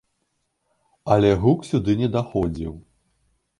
[1.17, 2.73] Але гук сюды не даходзіў.